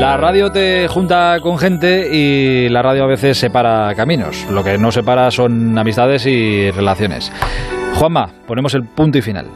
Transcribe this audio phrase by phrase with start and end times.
[0.00, 4.46] La radio te junta con gente y la radio a veces separa caminos.
[4.50, 7.30] Lo que no separa son amistades y relaciones.
[7.96, 9.48] Juanma, ponemos el punto y final.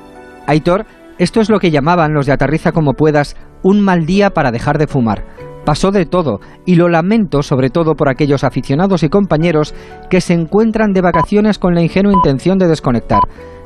[0.47, 0.85] Aitor,
[1.19, 4.77] esto es lo que llamaban los de Aterriza como puedas un mal día para dejar
[4.77, 5.25] de fumar.
[5.65, 9.75] Pasó de todo y lo lamento sobre todo por aquellos aficionados y compañeros
[10.11, 13.21] que se encuentran de vacaciones con la ingenua intención de desconectar.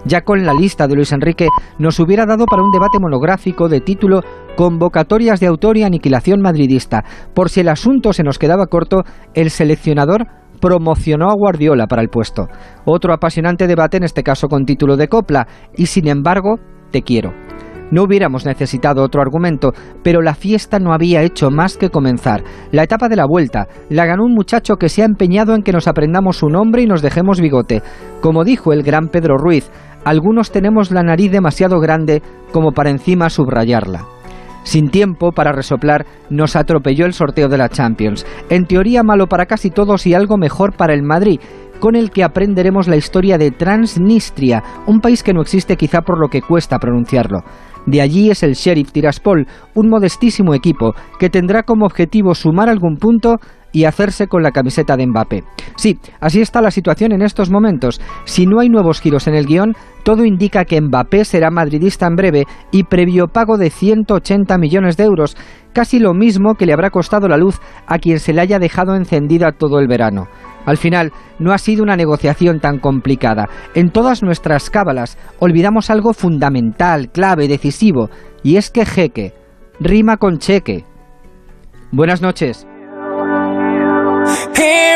[0.09, 1.49] Ya con la lista de Luis Enrique
[1.79, 4.23] nos hubiera dado para un debate monográfico de título
[4.57, 7.05] Convocatorias de autor y aniquilación madridista.
[7.35, 9.03] Por si el asunto se nos quedaba corto,
[9.35, 10.27] el seleccionador
[10.63, 12.49] promocionó a Guardiola para el puesto.
[12.87, 16.57] Otro apasionante debate, en este caso con título de copla, y sin embargo,
[16.91, 17.48] te quiero.
[17.91, 22.43] No hubiéramos necesitado otro argumento, pero la fiesta no había hecho más que comenzar.
[22.71, 25.73] La etapa de la vuelta la ganó un muchacho que se ha empeñado en que
[25.73, 27.83] nos aprendamos su nombre y nos dejemos bigote.
[28.21, 29.71] Como dijo el gran Pedro Ruiz,
[30.05, 34.05] algunos tenemos la nariz demasiado grande como para encima subrayarla.
[34.65, 38.27] Sin tiempo para resoplar, nos atropelló el sorteo de la Champions.
[38.51, 41.41] En teoría malo para casi todos y algo mejor para el Madrid,
[41.81, 46.21] con el que aprenderemos la historia de Transnistria, un país que no existe quizá por
[46.21, 47.45] lo que cuesta pronunciarlo.
[47.89, 52.97] De allí es el Sheriff Tiraspol, un modestísimo equipo que tendrá como objetivo sumar algún
[52.97, 53.37] punto
[53.73, 55.45] y hacerse con la camiseta de Mbappé.
[55.77, 57.99] Sí, así está la situación en estos momentos.
[58.25, 62.17] Si no hay nuevos giros en el guion, todo indica que Mbappé será madridista en
[62.17, 65.35] breve y previo pago de 180 millones de euros,
[65.73, 68.95] casi lo mismo que le habrá costado la luz a quien se le haya dejado
[68.95, 70.29] encendida todo el verano.
[70.67, 73.49] Al final, no ha sido una negociación tan complicada.
[73.75, 78.11] En todas nuestras cábalas olvidamos algo fundamental, clave, decisivo,
[78.43, 79.35] y es que jeque
[79.81, 80.85] rima con cheque.
[81.91, 82.67] Buenas noches.